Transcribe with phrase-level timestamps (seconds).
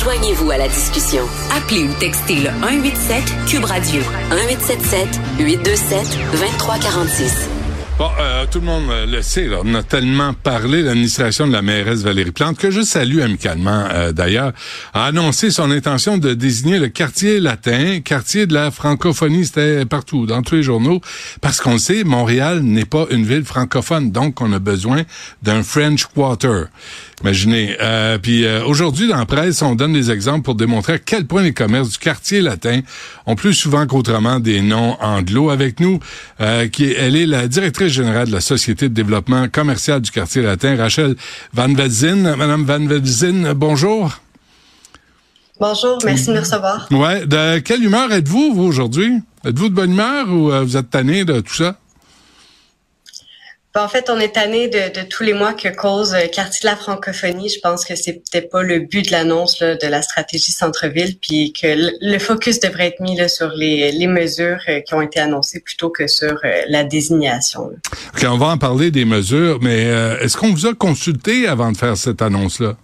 [0.00, 1.24] Joignez-vous à la discussion.
[1.56, 5.08] Appelez ou textez le 187 Cube Radio 1877
[5.40, 7.48] 827 2346.
[7.98, 11.62] Bon, euh, tout le monde le sait, là, on a tellement parlé, l'administration de la
[11.62, 14.52] mairesse Valérie Plante, que je salue amicalement euh, d'ailleurs,
[14.94, 20.26] a annoncé son intention de désigner le quartier latin, quartier de la francophonie, c'était partout,
[20.26, 21.00] dans tous les journaux,
[21.40, 25.02] parce qu'on sait, Montréal n'est pas une ville francophone, donc on a besoin
[25.42, 26.66] d'un French Quarter.
[27.22, 27.76] Imaginez.
[27.80, 31.26] Euh, puis euh, aujourd'hui, dans la presse, on donne des exemples pour démontrer à quel
[31.26, 32.80] point les commerces du quartier latin
[33.26, 35.50] ont plus souvent qu'autrement des noms anglo.
[35.50, 35.98] Avec nous,
[36.40, 40.42] euh, qui elle est la directrice générale de la Société de développement commercial du quartier
[40.42, 41.16] latin, Rachel
[41.54, 42.36] Van Velzen.
[42.36, 44.20] Madame Van Velzen, bonjour.
[45.58, 46.86] Bonjour, merci de me recevoir.
[46.92, 49.12] Ouais, de quelle humeur êtes-vous, vous, aujourd'hui?
[49.44, 51.78] Êtes-vous de bonne humeur ou vous êtes tanné de tout ça?
[53.78, 56.66] Ben, en fait, on est tanné de, tous les mois que cause euh, quartier de
[56.66, 57.48] la francophonie.
[57.48, 61.92] Je pense que peut-être pas le but de l'annonce de la stratégie centre-ville, puis que
[62.00, 65.90] le, focus devrait être mis sur les, les, mesures euh, qui ont été annoncées plutôt
[65.90, 67.70] que sur euh, la désignation.
[68.16, 69.82] OK, on va en parler des mesures, mais
[70.22, 72.74] est-ce qu'on vous a consulté avant de faire cette annonce-là?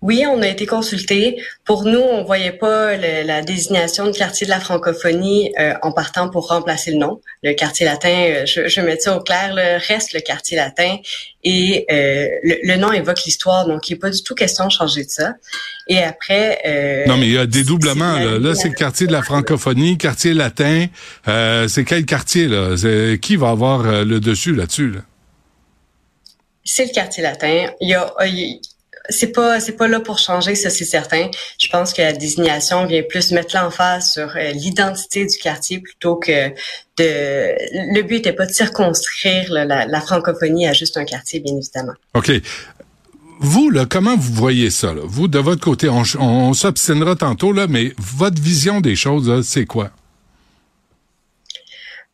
[0.00, 1.42] Oui, on a été consulté.
[1.64, 6.28] Pour nous, on voyait pas la désignation du quartier de la francophonie euh, en partant
[6.28, 7.20] pour remplacer le nom.
[7.42, 9.54] Le quartier latin, euh, je, je mets ça au clair,
[9.88, 10.98] reste le quartier latin
[11.42, 15.04] et euh, le, nom évoque l'histoire, donc il n'est pas du tout question de changer
[15.04, 15.34] de ça.
[15.88, 17.04] Et après...
[17.08, 18.18] non, mais il y a des doublements.
[18.18, 20.86] Là, là c'est le quartier de la francophonie, quartier latin.
[21.26, 22.46] c'est quel quartier?
[22.46, 22.76] là?
[23.20, 24.90] Qui va avoir le dessus là-dessus?
[24.90, 25.00] Là?
[26.62, 27.70] C'est le quartier latin.
[27.80, 28.12] Il y a
[29.08, 31.30] c'est pas c'est pas là pour changer, ça c'est certain.
[31.58, 36.16] Je pense que la désignation vient plus mettre l'emphase sur euh, l'identité du quartier plutôt
[36.16, 37.54] que de.
[37.94, 41.94] Le but n'était pas de circonscrire la, francophonie à juste un quartier, bien évidemment.
[42.14, 42.32] Ok.
[43.40, 44.92] Vous, là, comment vous voyez ça?
[44.92, 45.02] Là?
[45.04, 49.64] Vous, de votre côté, on, on, s'obstinera tantôt, là, mais votre vision des choses, c'est
[49.64, 49.92] quoi?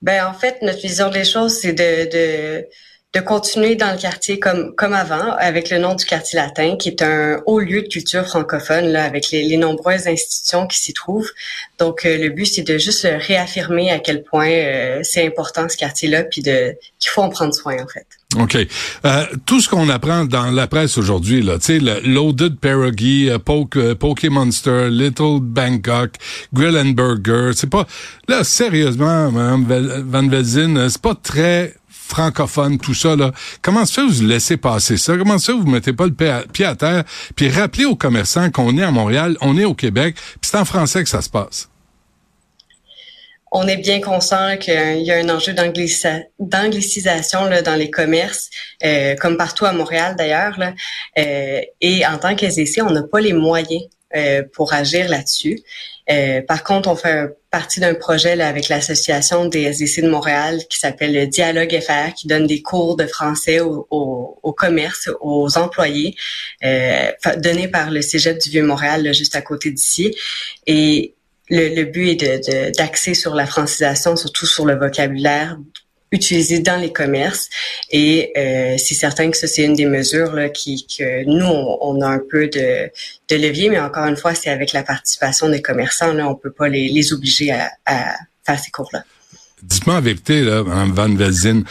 [0.03, 2.67] Ben, en fait, notre vision des choses, c'est de, de
[3.15, 6.89] de continuer dans le quartier comme comme avant, avec le nom du quartier latin, qui
[6.89, 11.31] est un haut lieu de culture francophone, là, avec les, nombreuses institutions qui s'y trouvent.
[11.79, 15.77] Donc, euh, le but, c'est de juste réaffirmer à quel point euh, c'est important ce
[15.77, 18.07] quartier-là, puis de qu'il faut en prendre soin, en fait.
[18.37, 18.57] OK.
[19.05, 23.95] Euh, tout ce qu'on apprend dans la presse aujourd'hui, là, tu sais, Loaded Pierogi, Poke,
[23.95, 26.15] Poke Monster, Little Bangkok,
[26.53, 27.87] Grill and Burger, c'est pas...
[28.27, 31.75] Là, sérieusement, Mme Van Velzin, c'est pas très
[32.15, 33.33] francophone, tout ça, là.
[33.61, 35.17] Comment se fait vous laissez passer ça?
[35.17, 37.03] Comment se fait vous mettez pas le pied à, terre?
[37.35, 40.65] Puis rappelez aux commerçants qu'on est à Montréal, on est au Québec, puis c'est en
[40.65, 41.69] français que ça se passe.
[43.51, 48.51] On est bien conscient qu'il y a un enjeu d'anglicisation dans les commerces,
[48.85, 50.59] euh, comme partout à Montréal d'ailleurs.
[51.19, 53.83] Euh, et en tant qu'SDC, on n'a pas les moyens
[54.53, 55.63] pour agir là-dessus.
[56.11, 60.61] Euh, par contre, on fait partie d'un projet là, avec l'association des SDC de Montréal
[60.69, 65.57] qui s'appelle le Dialogue FR, qui donne des cours de français au, au, commerce, aux
[65.57, 66.15] employés,
[66.63, 70.15] euh, donnés par le Cégep du Vieux-Montréal, juste à côté d'ici.
[70.67, 71.15] Et
[71.49, 75.57] le, le but est d'axer de, sur la francisation, surtout sur le vocabulaire
[76.15, 77.49] utilisé dans les commerces.
[77.91, 82.01] Et euh, c'est certain que ça, c'est une des mesures là, qui, que nous, on,
[82.01, 82.91] a un peu de,
[83.29, 86.13] de, levier, mais encore une fois, c'est avec la participation des commerçants.
[86.13, 88.17] Là, on peut pas les, les obliger à,
[88.47, 89.05] faire ces cours-là.
[89.63, 91.63] Dites-moi la vérité, là, Mme Van Velzin,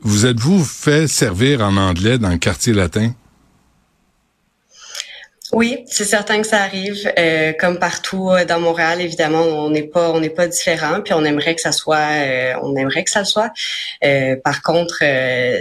[0.00, 3.12] vous êtes-vous fait servir en anglais dans le quartier latin?
[5.52, 7.10] Oui, c'est certain que ça arrive.
[7.18, 11.12] Euh, comme partout euh, dans Montréal, évidemment, on n'est pas on n'est pas différent, puis
[11.12, 13.50] on aimerait que ça soit euh, on aimerait que ça le soit.
[14.44, 15.02] par contre,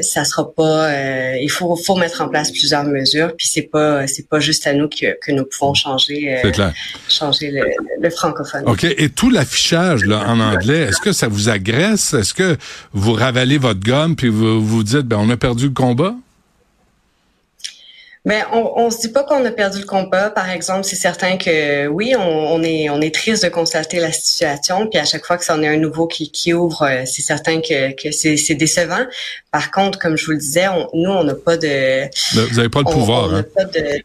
[0.01, 0.91] ça sera pas.
[1.37, 4.73] il faut faut mettre en place plusieurs mesures, puis c'est pas c'est pas juste à
[4.73, 6.39] nous que, que nous pouvons changer
[7.07, 7.63] changer le,
[7.99, 8.63] le, francophone.
[8.67, 8.83] Ok.
[8.83, 12.13] Et tout l'affichage là en anglais, est-ce que ça vous agresse?
[12.13, 12.57] Est-ce que
[12.93, 16.15] vous ravalez votre gomme puis vous vous dites ben on a perdu le combat?
[18.25, 20.29] Mais on, on se dit pas qu'on a perdu le combat.
[20.29, 24.87] Par exemple, c'est certain que oui, on, est on est triste de constater la situation.
[24.87, 27.61] Puis à chaque fois que c'en est un nouveau qui, qui ouvre, euh, c'est certain
[27.61, 29.05] que, que c'est décevant.
[29.51, 32.09] Par contre, comme je vous le disais, nous on n'a pas de.
[32.33, 33.29] Vous n'avez pas le pouvoir.
[33.31, 33.45] On, hein?
[33.55, 34.03] pas de,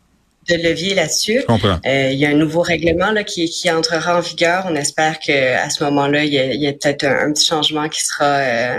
[0.49, 1.43] de levier là-dessus.
[1.49, 4.67] Euh, il y a un nouveau règlement là, qui, qui entrera en vigueur.
[4.69, 8.03] On espère que à ce moment-là, il y a, a peut-être un, petit changement qui
[8.03, 8.79] sera, euh,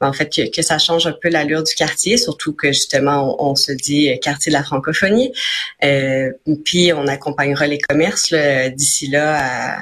[0.00, 3.54] en fait, que, que, ça change un peu l'allure du quartier, surtout que justement, on,
[3.54, 5.32] se dit euh, quartier de la francophonie.
[5.84, 6.30] Euh,
[6.64, 8.34] puis on accompagnera les commerces
[8.74, 9.78] d'ici là à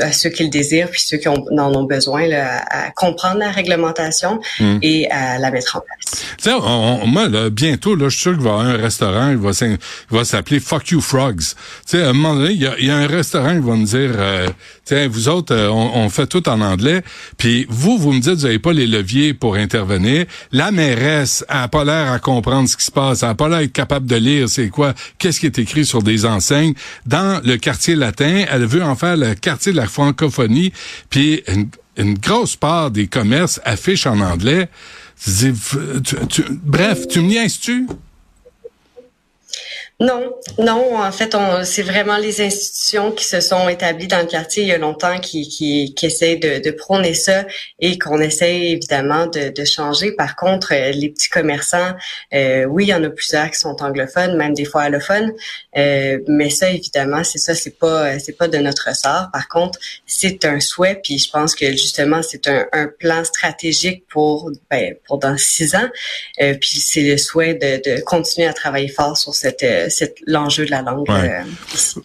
[0.00, 3.50] à ceux qui le désirent, puis ceux qui en ont besoin, là, à, comprendre la
[3.50, 4.78] réglementation hmm.
[4.82, 6.22] et à la mettre en place.
[6.38, 9.30] Tu sais, moi, là, bientôt, là, je suis sûr qu'il va y avoir un restaurant,
[9.30, 11.38] il va, s'appeler Fuck You Frogs.
[11.38, 11.54] Tu
[11.86, 13.84] sais, à un moment donné, il y a, y a, un restaurant qui va me
[13.84, 14.48] dire, euh,
[14.84, 17.02] tiens, vous autres, euh, on, fait tout en anglais,
[17.38, 20.26] puis vous, vous me dites, vous n'avez pas les leviers pour intervenir.
[20.50, 23.70] La mairesse a pas l'air à comprendre ce qui se passe, elle a pas l'air
[23.72, 26.74] capable de lire c'est quoi, qu'est-ce qui est écrit sur des enseignes.
[27.06, 30.72] Dans le quartier latin, elle veut en faire le quartier de la francophonie,
[31.10, 31.42] puis
[31.96, 34.68] une, grosse part des commerces affichent en anglais.
[36.64, 37.86] bref, tu me niaises-tu?
[40.02, 40.96] Non, non.
[40.96, 44.72] En fait, c'est vraiment les institutions qui se sont établies dans le quartier il y
[44.72, 47.44] a longtemps qui, qui, qui essaient de, de prôner ça
[47.78, 50.10] et qu'on essaie évidemment de, de, changer.
[50.10, 51.92] Par contre, euh, les petits commerçants,
[52.34, 55.32] euh, oui, il y en a plusieurs qui sont anglophones, même des fois allophones,
[55.76, 59.28] euh, mais ça, évidemment, c'est ça, c'est pas, c'est pas de notre sort.
[59.32, 64.04] Par contre, c'est un souhait, puis je pense que justement, c'est un, un plan stratégique
[64.08, 65.88] pour, ben, pour dans six ans.
[66.40, 70.64] Euh, puis c'est le souhait de, de continuer à travailler fort sur cette c'est l'enjeu
[70.64, 71.08] de la langue.
[71.08, 71.42] Euh,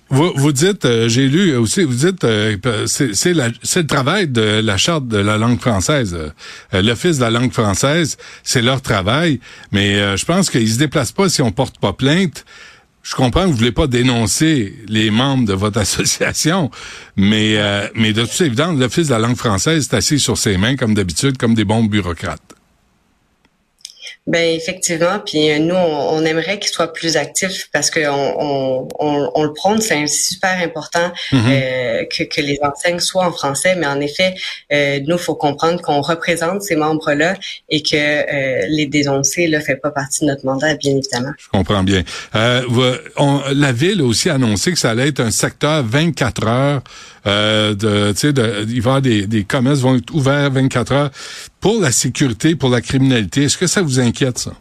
[0.10, 4.62] vous, vous dites, euh, j'ai lu aussi, vous dites, euh, c'est c'est le travail de
[4.62, 6.16] la charte de la langue française.
[6.74, 9.40] L'office de la langue française, c'est leur travail,
[9.72, 12.46] mais je pense qu'ils se déplacent pas si on porte pas plainte.
[13.04, 16.70] Je comprends que vous voulez pas dénoncer les membres de votre association,
[17.16, 17.58] mais
[17.96, 20.94] mais de toute évidence, l'office de la langue française est assis sur ses mains comme
[20.94, 22.57] d'habitude, comme des bons bureaucrates.
[24.28, 29.32] Ben effectivement, puis euh, nous on, aimerait qu'il soit plus actif parce que on, on,
[29.34, 31.38] on, le prône, c'est super important mm-hmm.
[31.50, 34.36] euh, que, que les enseignes soient en français, mais en effet,
[34.74, 37.36] euh, nous faut comprendre qu'on représente ces membres-là
[37.70, 41.32] et que euh, les dénoncer là fait pas partie de notre mandat, bien évidemment.
[41.38, 42.04] Je comprends bien.
[42.36, 42.64] Euh,
[43.54, 46.82] la ville a aussi annoncé que ça allait être un secteur 24 heures
[47.26, 50.52] euh, de, tu sais, de, il va y avoir des, des commerces vont être ouverts
[50.52, 51.12] 24 heures
[51.60, 53.44] pour la sécurité, pour la criminalité.
[53.44, 54.54] Est-ce que ça vous inquiète, ça?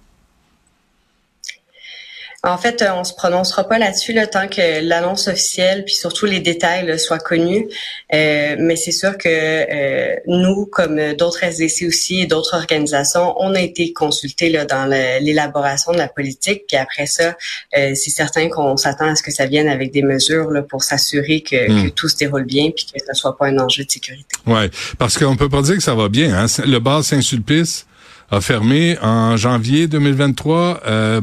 [2.42, 6.40] En fait, on se prononcera pas là-dessus le tant que l'annonce officielle, puis surtout les
[6.40, 7.66] détails soient connus.
[8.14, 13.54] Euh, mais c'est sûr que euh, nous, comme d'autres SDC aussi et d'autres organisations, on
[13.54, 16.64] a été consultés là, dans l'élaboration de la politique.
[16.68, 17.36] Puis après ça,
[17.76, 20.84] euh, c'est certain qu'on s'attend à ce que ça vienne avec des mesures là, pour
[20.84, 21.84] s'assurer que, hmm.
[21.84, 24.36] que, tout se déroule bien puis que ce soit pas un enjeu de sécurité.
[24.46, 26.34] Ouais, parce qu'on peut pas dire que ça va bien.
[26.36, 26.46] Hein?
[26.64, 27.86] Le bar Saint-Sulpice
[28.30, 30.82] a fermé en janvier 2023.
[30.86, 31.20] Euh,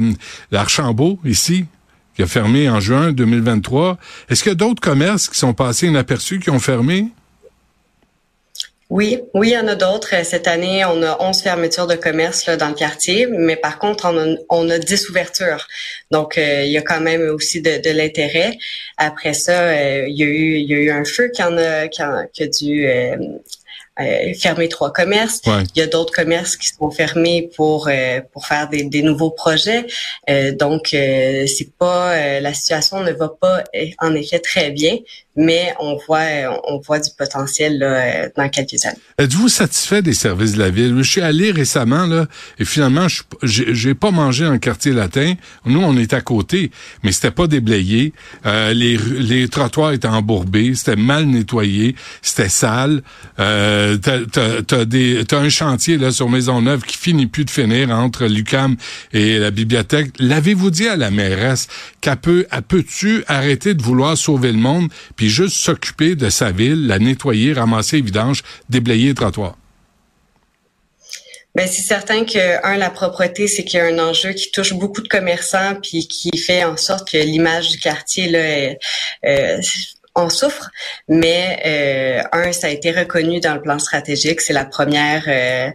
[0.51, 1.65] L'Archambault, ici,
[2.15, 3.97] qui a fermé en juin 2023.
[4.29, 7.07] Est-ce qu'il y a d'autres commerces qui sont passés inaperçus, qui ont fermé?
[8.89, 10.13] Oui, oui, il y en a d'autres.
[10.23, 14.05] Cette année, on a 11 fermetures de commerce là, dans le quartier, mais par contre,
[14.05, 15.65] on a, on a 10 ouvertures.
[16.11, 18.51] Donc, euh, il y a quand même aussi de, l'intérêt.
[18.97, 21.87] Après ça, euh, il, y a eu, un feu qui, en a,
[22.59, 23.15] dû euh,
[23.99, 25.39] euh, fermer trois commerces.
[25.45, 29.29] Il y a d'autres commerces qui sont fermés pour euh, pour faire des, des nouveaux
[29.29, 29.85] projets.
[30.31, 33.63] Euh, donc c'est pas la situation ne va pas
[33.99, 34.97] en effet très bien,
[35.35, 36.23] mais on voit
[36.67, 38.97] on voit du potentiel là, dans quelques années.
[39.19, 40.95] Êtes-vous satisfait des services de la ville?
[40.97, 42.25] Je suis allé récemment là
[42.57, 45.35] et finalement je j'ai pas mangé en quartier latin.
[45.65, 46.71] Nous on est à côté,
[47.03, 48.13] mais c'était pas déblayé.
[48.43, 53.03] les les trottoirs étaient embourbés, c'était mal nettoyé, c'était sale.
[53.39, 58.25] Euh, euh, t'as, des, un chantier là sur Maisonneuve qui finit plus de finir entre
[58.25, 58.77] l'UCAM
[59.11, 60.11] et la bibliothèque.
[60.19, 61.67] L'avez-vous dit à la mairesse
[62.21, 66.87] peut, elle peut-tu arrêter de vouloir sauver le monde puis juste s'occuper de sa ville,
[66.87, 69.57] la nettoyer, ramasser les vidanges, déblayer les trottoirs?
[71.55, 74.73] Ben c'est certain que un la propreté c'est qu'il y a un enjeu qui touche
[74.73, 78.79] beaucoup de commerçants puis qui fait en sorte que l'image du quartier là est,
[79.25, 79.61] euh,
[80.15, 80.69] on souffre,
[81.07, 84.41] mais euh, un, ça a été reconnu dans le plan stratégique.
[84.41, 85.71] C'est la première euh,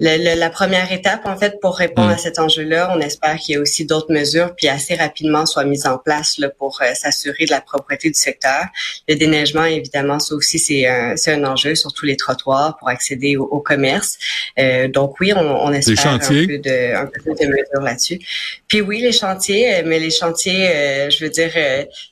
[0.00, 2.14] la première étape, en fait, pour répondre mm.
[2.14, 5.64] à cet enjeu-là, on espère qu'il y ait aussi d'autres mesures, puis assez rapidement soient
[5.64, 8.64] mises en place là, pour euh, s'assurer de la propreté du secteur.
[9.08, 13.36] Le déneigement, évidemment, ça aussi, c'est un, un enjeu sur tous les trottoirs pour accéder
[13.36, 14.18] au, commerce.
[14.58, 18.18] Euh, donc oui, on, on espère un peu, de, un peu de mesures là-dessus.
[18.66, 21.52] Puis oui, les chantiers, euh, mais les chantiers, je veux dire,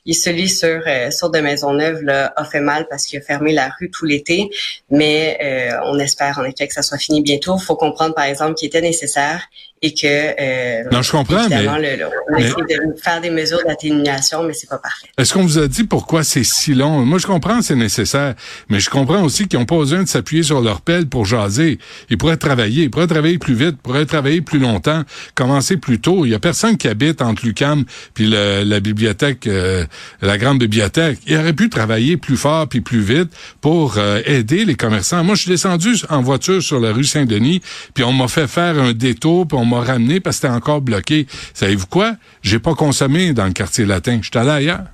[0.05, 3.69] il celui sur sur de Maisonneuve là, a fait mal parce qu'il a fermé la
[3.79, 4.49] rue tout l'été,
[4.89, 5.37] mais
[5.85, 7.57] on espère en effet que ça soit fini bientôt.
[7.57, 9.47] Faut comprendre, par exemple, qu'il était nécessaire
[9.83, 14.53] et que euh, non, je comprends, mais, on essaie de faire des mesures d'atténuation, mais
[14.53, 15.07] c'est pas parfait.
[15.17, 17.03] Est-ce qu'on vous a dit pourquoi c'est si long?
[17.03, 18.35] Moi, je comprends, c'est nécessaire,
[18.69, 21.79] mais je comprends aussi qu'ils n'ont pas besoin de s'appuyer sur leur pelle pour jaser.
[22.11, 25.01] Ils pourraient travailler, ils pourraient travailler plus vite, ils pourraient travailler plus longtemps,
[25.33, 26.25] commencer plus tôt.
[26.25, 29.85] Il y a personne qui habite entre Lucam puis la bibliothèque, euh,
[30.21, 31.17] la grande bibliothèque.
[31.25, 35.23] Il aurait pu travailler plus fort puis plus vite pour euh, aider les commerçants.
[35.23, 37.60] Moi, je suis descendu en voiture sur la rue Saint-Denis,
[37.93, 40.81] puis on m'a fait faire un détour, puis on m'a ramené parce que c'était encore
[40.81, 41.27] bloqué.
[41.53, 42.15] Savez-vous quoi?
[42.41, 44.19] J'ai pas consommé dans le quartier latin.
[44.21, 44.85] Je suis allé ailleurs.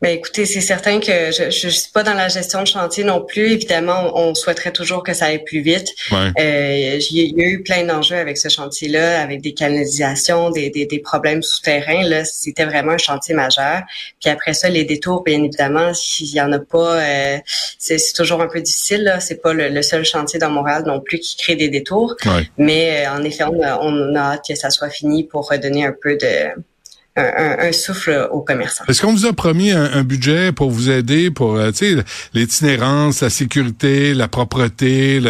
[0.00, 3.20] Ben écoutez, c'est certain que je, je, suis pas dans la gestion de chantier non
[3.20, 3.50] plus.
[3.50, 5.92] Évidemment, on, souhaiterait toujours que ça aille plus vite.
[6.12, 10.86] Euh, il y a eu plein d'enjeux avec ce chantier-là, avec des canalisations, des, des,
[10.86, 12.04] des problèmes souterrains.
[12.04, 13.82] Là, c'était vraiment un chantier majeur.
[14.20, 17.38] Puis après ça, les détours, bien évidemment, s'il y en a pas, euh,
[17.80, 19.02] c'est toujours un peu difficile.
[19.02, 19.18] Là.
[19.18, 22.14] C'est pas le, seul chantier dans Montréal non plus qui crée des détours.
[22.56, 25.84] Mais euh, en effet, on a, on a hâte que ça soit fini pour redonner
[25.84, 26.50] un peu de
[27.18, 28.84] un, souffle aux commerçants.
[28.88, 31.70] Est-ce qu'on vous a promis un, budget pour vous aider pour euh,
[32.34, 35.20] l'itinérance, la sécurité, la propreté,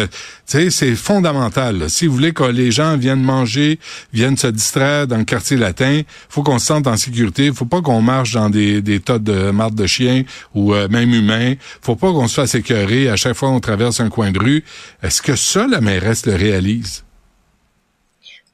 [0.45, 1.89] c'est fondamental.
[1.89, 3.79] Si vous voulez que les gens viennent manger,
[4.13, 7.51] viennent se distraire dans le quartier latin, faut qu'on se sente en sécurité.
[7.53, 10.23] Faut pas qu'on marche dans des, des tas de marde de chiens
[10.55, 11.53] ou euh, même humains.
[11.81, 14.63] Faut pas qu'on se fasse écœurer à chaque fois qu'on traverse un coin de rue.
[15.03, 17.03] Est-ce que ça, la mairesse le réalise?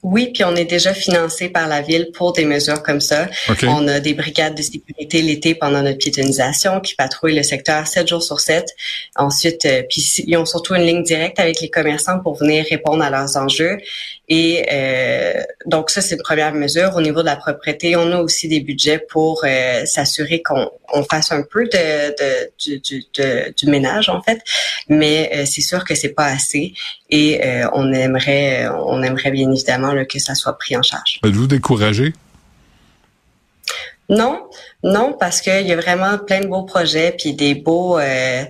[0.08, 3.28] Oui, puis on est déjà financé par la ville pour des mesures comme ça.
[3.64, 8.08] On a des brigades de sécurité l'été pendant notre piétonisation qui patrouillent le secteur 7
[8.08, 8.68] jours sur 7.
[9.16, 13.04] Ensuite, euh, puis ils ont surtout une ligne directe avec les commerçants pour venir répondre
[13.04, 13.80] à leurs enjeux.
[14.28, 16.96] Et euh, donc ça, c'est une première mesure.
[16.96, 21.04] Au niveau de la propriété, on a aussi des budgets pour euh, s'assurer qu'on on
[21.04, 23.06] fasse un peu de, de du, du,
[23.56, 24.40] du, ménage en fait,
[24.88, 26.74] mais euh, c'est sûr que c'est pas assez
[27.10, 27.42] et
[27.74, 31.20] on aimerait on aimerait bien évidemment là, que ça soit pris en charge.
[31.24, 32.14] Êtes-vous découragé?
[34.08, 34.44] Non,
[34.84, 37.98] non, parce qu'il y a vraiment plein de beaux projets, puis des beaux.
[37.98, 38.44] Euh,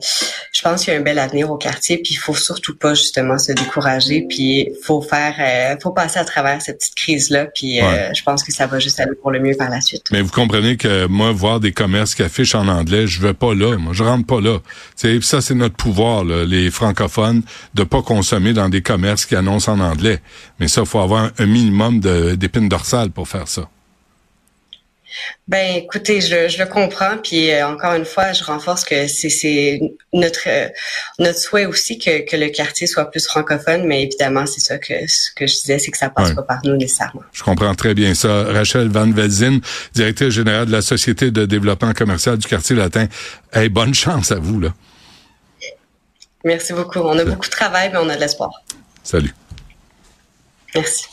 [0.53, 2.93] je pense qu'il y a un bel avenir au quartier, puis il faut surtout pas
[2.93, 7.45] justement se décourager, puis faut faire, euh, faut passer à travers cette petite crise là,
[7.45, 10.07] puis euh, je pense que ça va juste aller pour le mieux par la suite.
[10.11, 13.53] Mais vous comprenez que moi, voir des commerces qui affichent en anglais, je vais pas
[13.53, 14.59] là, moi je rentre pas là.
[14.95, 17.43] C'est ça, c'est notre pouvoir, les francophones,
[17.73, 20.19] de pas consommer dans des commerces qui annoncent en anglais.
[20.59, 23.69] Mais ça, faut avoir un minimum d'épines dorsales pour faire ça.
[25.47, 29.79] Ben, écoutez, je, je le comprends, puis euh, encore une fois, je renforce que c'est
[30.13, 30.69] notre euh,
[31.19, 34.93] notre souhait aussi que, que le quartier soit plus francophone, mais évidemment, c'est ça que
[35.07, 37.23] ce que je disais, c'est que ça passe pas par nous nécessairement.
[37.31, 38.45] Je comprends très bien ça.
[38.45, 39.59] Rachel Van Velzin,
[39.93, 43.07] directrice générale de la Société de développement commercial du quartier latin.
[43.53, 44.73] Hey, bonne chance à vous là.
[46.43, 46.99] Merci beaucoup.
[46.99, 48.51] On a beaucoup de travail, mais on a de l'espoir.
[49.03, 49.33] Salut.
[50.75, 51.05] Merci.